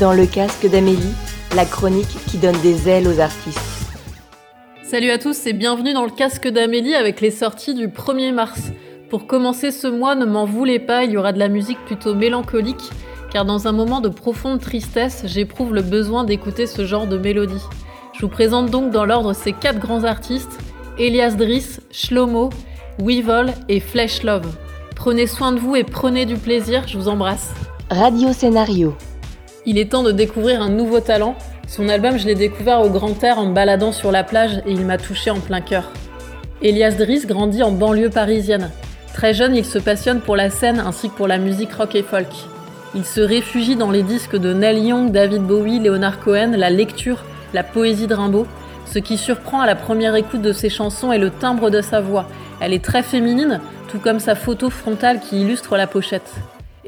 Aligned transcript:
Dans 0.00 0.14
le 0.14 0.24
casque 0.24 0.66
d'Amélie, 0.66 1.12
la 1.54 1.66
chronique 1.66 2.16
qui 2.26 2.38
donne 2.38 2.58
des 2.62 2.88
ailes 2.88 3.06
aux 3.06 3.20
artistes. 3.20 3.60
Salut 4.82 5.10
à 5.10 5.18
tous 5.18 5.46
et 5.46 5.52
bienvenue 5.52 5.92
dans 5.92 6.06
le 6.06 6.10
casque 6.10 6.48
d'Amélie 6.48 6.94
avec 6.94 7.20
les 7.20 7.30
sorties 7.30 7.74
du 7.74 7.88
1er 7.88 8.32
mars. 8.32 8.72
Pour 9.10 9.26
commencer 9.26 9.70
ce 9.70 9.86
mois, 9.86 10.14
ne 10.14 10.24
m'en 10.24 10.46
voulez 10.46 10.78
pas, 10.78 11.04
il 11.04 11.10
y 11.10 11.16
aura 11.18 11.34
de 11.34 11.38
la 11.38 11.48
musique 11.48 11.84
plutôt 11.84 12.14
mélancolique, 12.14 12.90
car 13.30 13.44
dans 13.44 13.68
un 13.68 13.72
moment 13.72 14.00
de 14.00 14.08
profonde 14.08 14.60
tristesse, 14.60 15.24
j'éprouve 15.26 15.74
le 15.74 15.82
besoin 15.82 16.24
d'écouter 16.24 16.66
ce 16.66 16.86
genre 16.86 17.06
de 17.06 17.18
mélodie. 17.18 17.62
Je 18.14 18.22
vous 18.22 18.28
présente 18.28 18.70
donc 18.70 18.92
dans 18.92 19.04
l'ordre 19.04 19.34
ces 19.34 19.52
quatre 19.52 19.80
grands 19.80 20.04
artistes, 20.04 20.58
Elias 20.98 21.32
Driss, 21.32 21.82
Shlomo, 21.90 22.48
Weevil 23.02 23.52
et 23.68 23.80
Flesh 23.80 24.22
Love. 24.22 24.48
Prenez 24.96 25.26
soin 25.26 25.52
de 25.52 25.58
vous 25.58 25.76
et 25.76 25.84
prenez 25.84 26.24
du 26.24 26.36
plaisir, 26.36 26.88
je 26.88 26.96
vous 26.96 27.08
embrasse. 27.08 27.50
Radio 27.90 28.32
Scénario. 28.32 28.94
Il 29.70 29.78
est 29.78 29.92
temps 29.92 30.02
de 30.02 30.10
découvrir 30.10 30.62
un 30.62 30.68
nouveau 30.68 30.98
talent. 30.98 31.36
Son 31.68 31.88
album, 31.88 32.18
je 32.18 32.26
l'ai 32.26 32.34
découvert 32.34 32.80
au 32.80 32.90
grand 32.90 33.22
air 33.22 33.38
en 33.38 33.46
me 33.46 33.54
baladant 33.54 33.92
sur 33.92 34.10
la 34.10 34.24
plage 34.24 34.60
et 34.66 34.72
il 34.72 34.84
m'a 34.84 34.98
touché 34.98 35.30
en 35.30 35.38
plein 35.38 35.60
cœur. 35.60 35.92
Elias 36.60 36.96
Driss 36.98 37.24
grandit 37.24 37.62
en 37.62 37.70
banlieue 37.70 38.10
parisienne. 38.10 38.72
Très 39.14 39.32
jeune, 39.32 39.54
il 39.54 39.64
se 39.64 39.78
passionne 39.78 40.22
pour 40.22 40.34
la 40.34 40.50
scène 40.50 40.80
ainsi 40.80 41.08
que 41.08 41.14
pour 41.14 41.28
la 41.28 41.38
musique 41.38 41.72
rock 41.72 41.94
et 41.94 42.02
folk. 42.02 42.26
Il 42.96 43.04
se 43.04 43.20
réfugie 43.20 43.76
dans 43.76 43.92
les 43.92 44.02
disques 44.02 44.36
de 44.36 44.52
Neil 44.52 44.88
Young, 44.88 45.12
David 45.12 45.42
Bowie, 45.42 45.78
Leonard 45.78 46.18
Cohen, 46.18 46.50
la 46.56 46.70
lecture, 46.70 47.22
la 47.54 47.62
poésie 47.62 48.08
de 48.08 48.14
Rimbaud. 48.14 48.48
Ce 48.86 48.98
qui 48.98 49.16
surprend 49.16 49.60
à 49.60 49.66
la 49.66 49.76
première 49.76 50.16
écoute 50.16 50.42
de 50.42 50.52
ses 50.52 50.68
chansons 50.68 51.12
est 51.12 51.18
le 51.18 51.30
timbre 51.30 51.70
de 51.70 51.80
sa 51.80 52.00
voix. 52.00 52.26
Elle 52.60 52.72
est 52.72 52.84
très 52.84 53.04
féminine, 53.04 53.60
tout 53.86 54.00
comme 54.00 54.18
sa 54.18 54.34
photo 54.34 54.68
frontale 54.68 55.20
qui 55.20 55.40
illustre 55.40 55.76
la 55.76 55.86
pochette. 55.86 56.34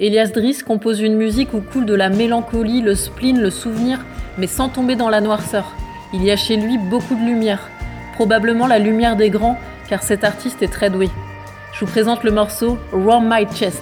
Elias 0.03 0.33
Driss 0.34 0.64
compose 0.64 1.00
une 1.00 1.14
musique 1.14 1.55
où 1.55 1.61
coule 1.61 1.86
de 1.86 1.95
la 1.95 2.08
mélancolie, 2.08 2.81
le 2.81 2.97
spleen, 2.97 3.41
le 3.41 3.50
souvenir, 3.50 4.05
mais 4.36 4.48
sans 4.48 4.69
tomber 4.69 4.97
dans 4.97 5.09
la 5.09 5.20
noirceur. 5.20 5.77
Il 6.12 6.25
y 6.25 6.33
a 6.33 6.36
chez 6.36 6.56
lui 6.56 6.77
beaucoup 6.77 7.14
de 7.14 7.25
lumière, 7.25 7.70
probablement 8.14 8.67
la 8.67 8.81
lumière 8.81 9.14
des 9.14 9.31
grands, 9.31 9.56
car 9.89 10.03
cet 10.03 10.25
artiste 10.25 10.61
est 10.61 10.72
très 10.72 10.91
doué. 10.91 11.09
Je 11.72 11.84
vous 11.84 11.91
présente 11.91 12.25
le 12.25 12.33
morceau 12.33 12.78
Round 12.92 13.28
My 13.31 13.47
Chest. 13.55 13.81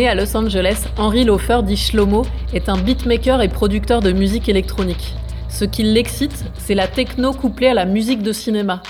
Né 0.00 0.08
à 0.08 0.14
Los 0.14 0.34
Angeles, 0.34 0.86
Henry 0.96 1.24
Laufer, 1.24 1.60
dit 1.62 1.76
Shlomo, 1.76 2.22
est 2.54 2.70
un 2.70 2.78
beatmaker 2.78 3.42
et 3.42 3.48
producteur 3.48 4.00
de 4.00 4.12
musique 4.12 4.48
électronique. 4.48 5.14
Ce 5.50 5.66
qui 5.66 5.82
l'excite, 5.82 6.46
c'est 6.56 6.74
la 6.74 6.88
techno 6.88 7.34
couplée 7.34 7.66
à 7.66 7.74
la 7.74 7.84
musique 7.84 8.22
de 8.22 8.32
cinéma. 8.32 8.82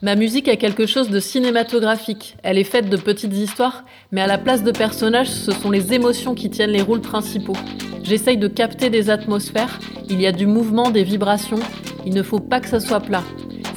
Ma 0.00 0.14
musique 0.14 0.48
a 0.48 0.56
quelque 0.56 0.86
chose 0.86 1.10
de 1.10 1.20
cinématographique. 1.20 2.38
Elle 2.42 2.56
est 2.56 2.64
faite 2.64 2.88
de 2.88 2.96
petites 2.96 3.34
histoires, 3.34 3.84
mais 4.12 4.22
à 4.22 4.26
la 4.26 4.38
place 4.38 4.64
de 4.64 4.70
personnages, 4.70 5.28
ce 5.28 5.52
sont 5.52 5.70
les 5.70 5.92
émotions 5.92 6.34
qui 6.34 6.48
tiennent 6.48 6.70
les 6.70 6.80
rôles 6.80 7.02
principaux. 7.02 7.56
J'essaye 8.02 8.38
de 8.38 8.48
capter 8.48 8.88
des 8.88 9.10
atmosphères, 9.10 9.78
il 10.08 10.22
y 10.22 10.26
a 10.26 10.32
du 10.32 10.46
mouvement, 10.46 10.90
des 10.90 11.04
vibrations, 11.04 11.60
il 12.06 12.14
ne 12.14 12.22
faut 12.22 12.40
pas 12.40 12.60
que 12.60 12.68
ça 12.68 12.80
soit 12.80 13.00
plat. 13.00 13.24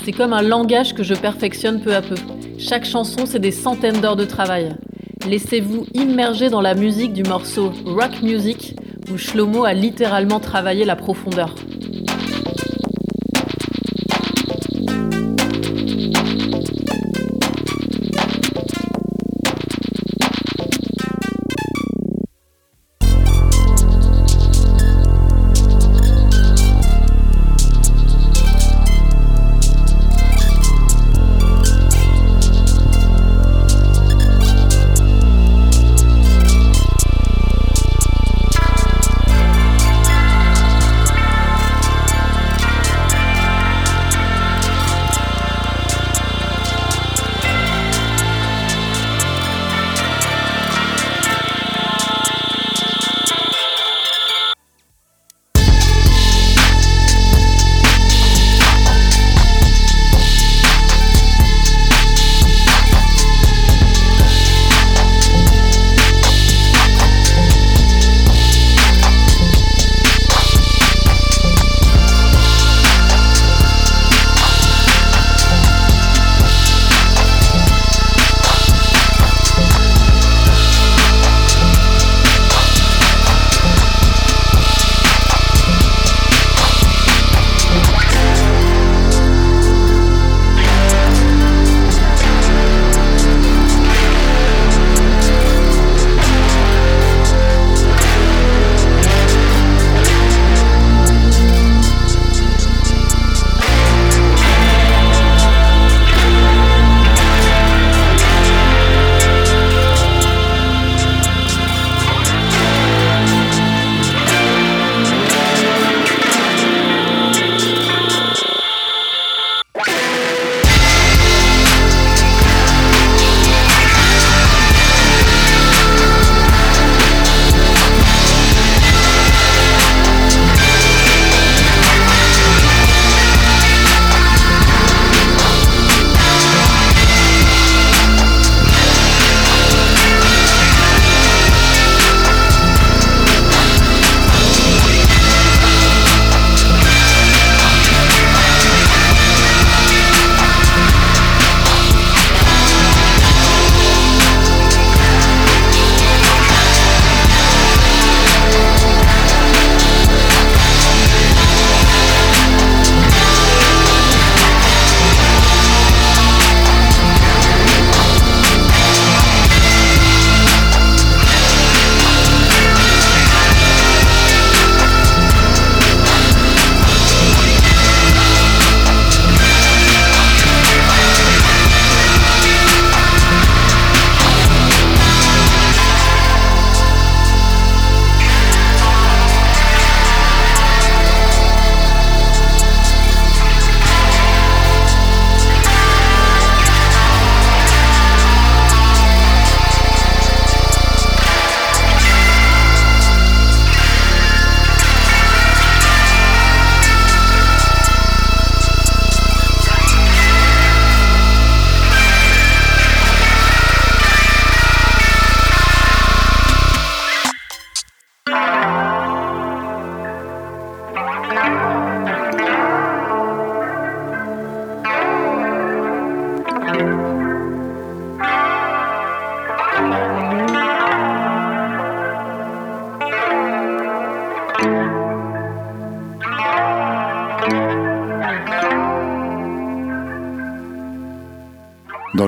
C'est 0.05 0.13
comme 0.13 0.31
un 0.31 0.43
langage 0.43 0.93
que 0.93 1.03
je 1.03 1.13
perfectionne 1.13 1.81
peu 1.81 1.93
à 1.93 2.01
peu. 2.01 2.15
Chaque 2.57 2.85
chanson, 2.85 3.25
c'est 3.25 3.39
des 3.39 3.51
centaines 3.51 3.99
d'heures 3.99 4.15
de 4.15 4.23
travail. 4.23 4.77
Laissez-vous 5.27 5.85
immerger 5.93 6.49
dans 6.49 6.61
la 6.61 6.73
musique 6.73 7.13
du 7.13 7.23
morceau 7.23 7.73
Rock 7.85 8.21
Music 8.21 8.75
où 9.11 9.17
Shlomo 9.17 9.65
a 9.65 9.73
littéralement 9.73 10.39
travaillé 10.39 10.85
la 10.85 10.95
profondeur. 10.95 11.55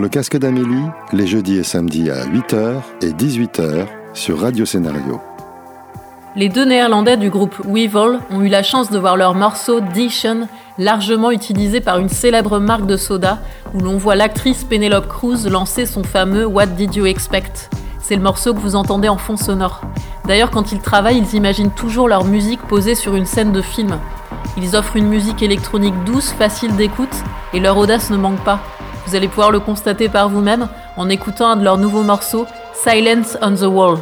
Le 0.01 0.09
casque 0.09 0.37
d'Amélie, 0.37 0.85
les 1.13 1.27
jeudis 1.27 1.57
et 1.57 1.63
samedis 1.63 2.09
à 2.09 2.25
8h 2.25 2.81
et 3.03 3.11
18h 3.11 3.85
sur 4.13 4.39
Radio 4.39 4.65
Scénario. 4.65 5.21
Les 6.35 6.49
deux 6.49 6.65
néerlandais 6.65 7.17
du 7.17 7.29
groupe 7.29 7.55
Weevil 7.65 8.19
ont 8.31 8.41
eu 8.41 8.47
la 8.47 8.63
chance 8.63 8.89
de 8.89 8.97
voir 8.97 9.15
leur 9.15 9.35
morceau 9.35 9.79
Dition 9.79 10.47
largement 10.79 11.29
utilisé 11.29 11.81
par 11.81 11.99
une 11.99 12.09
célèbre 12.09 12.57
marque 12.57 12.87
de 12.87 12.97
soda 12.97 13.39
où 13.75 13.79
l'on 13.79 13.97
voit 13.97 14.15
l'actrice 14.15 14.63
Penelope 14.63 15.07
Cruz 15.07 15.47
lancer 15.47 15.85
son 15.85 16.03
fameux 16.03 16.45
What 16.45 16.67
Did 16.67 16.95
You 16.95 17.05
Expect 17.05 17.69
C'est 18.01 18.15
le 18.15 18.23
morceau 18.23 18.55
que 18.55 18.59
vous 18.59 18.75
entendez 18.75 19.09
en 19.09 19.17
fond 19.17 19.37
sonore. 19.37 19.81
D'ailleurs, 20.25 20.49
quand 20.49 20.71
ils 20.71 20.79
travaillent, 20.79 21.19
ils 21.19 21.35
imaginent 21.35 21.71
toujours 21.71 22.07
leur 22.07 22.25
musique 22.25 22.61
posée 22.61 22.95
sur 22.95 23.15
une 23.15 23.25
scène 23.25 23.51
de 23.51 23.61
film. 23.61 23.99
Ils 24.57 24.75
offrent 24.75 24.95
une 24.95 25.09
musique 25.09 25.43
électronique 25.43 26.03
douce, 26.05 26.31
facile 26.31 26.75
d'écoute, 26.75 27.15
et 27.53 27.59
leur 27.59 27.77
audace 27.77 28.09
ne 28.09 28.17
manque 28.17 28.43
pas. 28.43 28.61
Vous 29.05 29.15
allez 29.15 29.27
pouvoir 29.27 29.51
le 29.51 29.59
constater 29.59 30.09
par 30.09 30.29
vous-même 30.29 30.67
en 30.97 31.09
écoutant 31.09 31.49
un 31.49 31.55
de 31.57 31.63
leurs 31.63 31.77
nouveaux 31.77 32.03
morceaux, 32.03 32.45
Silence 32.73 33.37
on 33.41 33.55
the 33.55 33.63
Wall. 33.63 33.97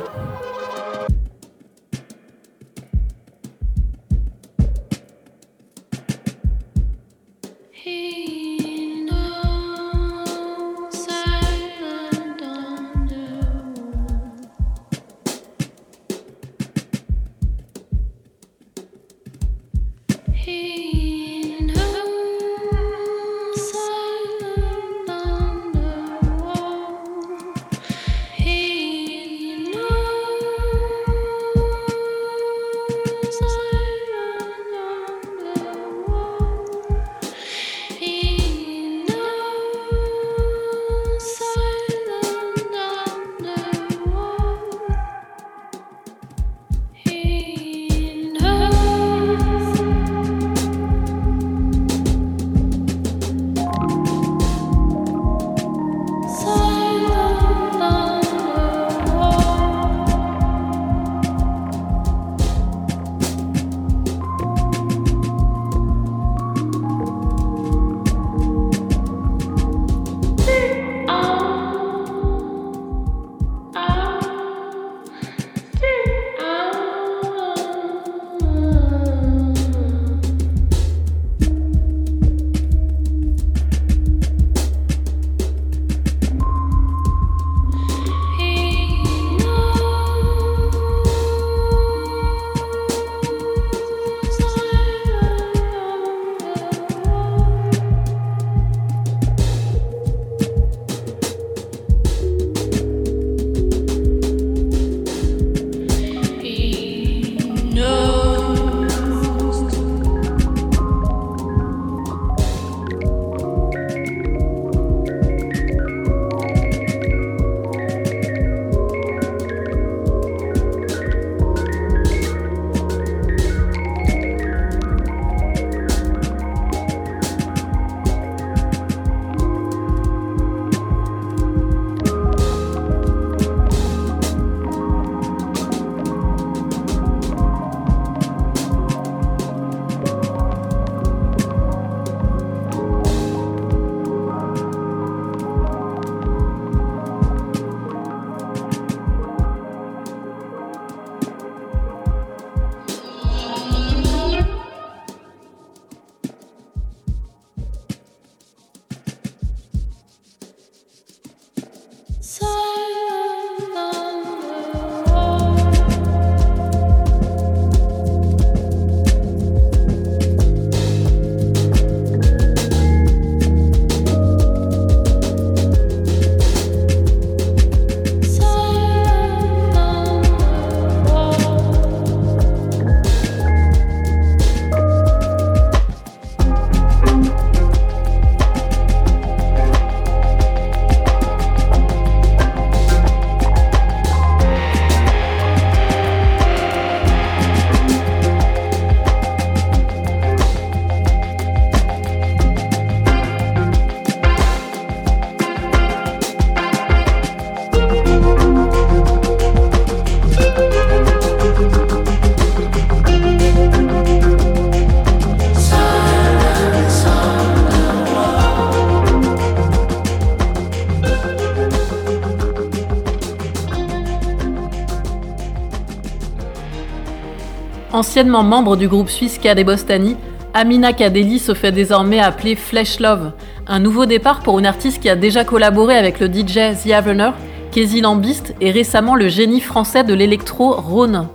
Anciennement 228.19 228.43
membre 228.43 228.75
du 228.75 228.89
groupe 228.89 229.07
suisse 229.07 229.37
Cadet 229.37 229.63
Bostani, 229.63 230.17
Amina 230.53 230.91
Kadeli 230.91 231.39
se 231.39 231.53
fait 231.53 231.71
désormais 231.71 232.19
appeler 232.19 232.57
Flesh 232.57 232.99
Love, 232.99 233.31
un 233.65 233.79
nouveau 233.79 234.05
départ 234.05 234.41
pour 234.41 234.59
une 234.59 234.65
artiste 234.65 235.01
qui 235.01 235.07
a 235.07 235.15
déjà 235.15 235.45
collaboré 235.45 235.95
avec 235.95 236.19
le 236.19 236.27
DJ 236.27 236.77
The 236.83 236.91
Avener, 236.91 237.29
Casey 237.71 238.01
Lambiste 238.01 238.55
et 238.59 238.71
récemment 238.71 239.15
le 239.15 239.29
génie 239.29 239.61
français 239.61 240.03
de 240.03 240.13
l'électro 240.13 240.73
Rhône. 240.73 241.29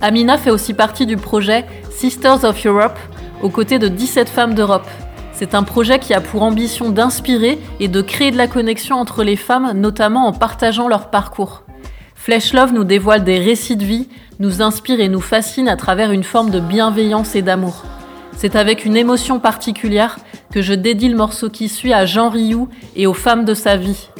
Amina 0.00 0.38
fait 0.38 0.52
aussi 0.52 0.72
partie 0.72 1.04
du 1.04 1.16
projet 1.16 1.64
Sisters 1.90 2.44
of 2.44 2.64
Europe, 2.64 3.00
aux 3.42 3.50
côtés 3.50 3.80
de 3.80 3.88
17 3.88 4.28
femmes 4.28 4.54
d'Europe. 4.54 4.86
C'est 5.32 5.56
un 5.56 5.64
projet 5.64 5.98
qui 5.98 6.14
a 6.14 6.20
pour 6.20 6.44
ambition 6.44 6.90
d'inspirer 6.90 7.58
et 7.80 7.88
de 7.88 8.02
créer 8.02 8.30
de 8.30 8.36
la 8.36 8.46
connexion 8.46 8.94
entre 8.94 9.24
les 9.24 9.34
femmes, 9.34 9.72
notamment 9.74 10.28
en 10.28 10.32
partageant 10.32 10.86
leur 10.86 11.10
parcours. 11.10 11.64
Flesh 12.30 12.52
Love 12.52 12.72
nous 12.72 12.84
dévoile 12.84 13.24
des 13.24 13.40
récits 13.40 13.74
de 13.74 13.84
vie, 13.84 14.06
nous 14.38 14.62
inspire 14.62 15.00
et 15.00 15.08
nous 15.08 15.20
fascine 15.20 15.68
à 15.68 15.74
travers 15.74 16.12
une 16.12 16.22
forme 16.22 16.50
de 16.50 16.60
bienveillance 16.60 17.34
et 17.34 17.42
d'amour. 17.42 17.82
C'est 18.36 18.54
avec 18.54 18.84
une 18.84 18.96
émotion 18.96 19.40
particulière 19.40 20.16
que 20.52 20.62
je 20.62 20.72
dédie 20.72 21.08
le 21.08 21.16
morceau 21.16 21.50
qui 21.50 21.68
suit 21.68 21.92
à 21.92 22.06
Jean 22.06 22.30
Rioux 22.30 22.68
et 22.94 23.08
aux 23.08 23.14
femmes 23.14 23.44
de 23.44 23.52
sa 23.52 23.76
vie. 23.76 24.10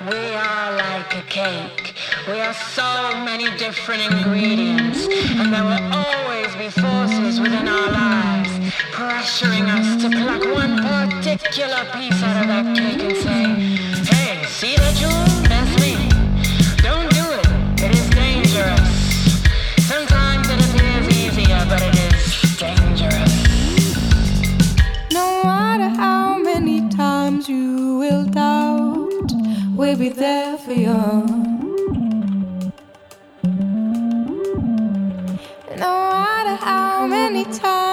We 0.00 0.16
are 0.34 0.72
like 0.72 1.14
a 1.14 1.22
cake. 1.30 1.94
We 2.26 2.40
are 2.40 2.52
so 2.52 2.82
many 3.24 3.44
different 3.56 4.02
ingredients, 4.10 5.06
and 5.38 5.52
there 5.52 5.62
will 5.62 5.92
always 5.94 6.56
be 6.58 6.70
forces 6.70 7.38
within 7.38 7.68
our 7.68 7.92
lives 7.92 8.74
pressuring 8.90 9.68
us 9.78 10.02
to 10.02 10.10
pluck 10.10 10.42
one 10.52 10.82
particular 10.82 11.86
piece 11.94 12.20
out 12.20 12.42
of 12.42 12.48
that 12.48 12.76
cake 12.76 13.00
and 13.00 13.16
say, 13.16 14.12
Hey, 14.12 14.44
see 14.46 14.74
that 14.74 14.96
jewel? 14.96 15.27
We'll 29.78 29.96
be 29.96 30.08
there 30.08 30.58
for 30.58 30.72
you. 30.72 30.92
No 35.76 35.92
matter 36.26 36.56
how 36.56 37.06
many 37.06 37.44
times 37.44 37.87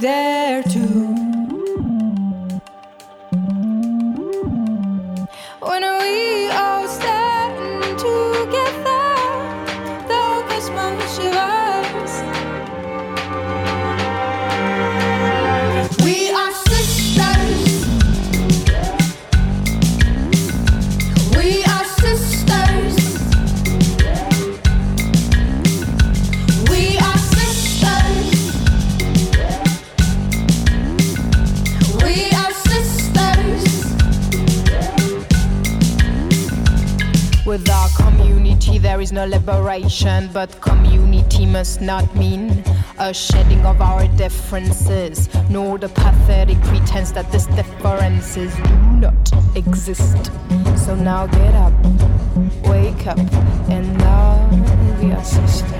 there 0.00 0.62
no 39.20 39.36
liberation, 39.36 40.30
but 40.32 40.48
community 40.62 41.44
must 41.44 41.82
not 41.82 42.04
mean 42.16 42.64
a 42.98 43.12
shedding 43.12 43.60
of 43.66 43.80
our 43.82 44.06
differences, 44.16 45.28
nor 45.50 45.76
the 45.76 45.88
pathetic 45.90 46.58
pretense 46.62 47.12
that 47.12 47.30
these 47.30 47.46
differences 47.48 48.54
do 48.56 48.76
not 49.04 49.32
exist. 49.56 50.30
So 50.86 50.94
now 50.94 51.26
get 51.26 51.54
up, 51.54 51.74
wake 52.64 53.06
up, 53.06 53.18
and 53.68 53.86
love 54.00 55.02
your 55.02 55.22
sisters. 55.22 55.79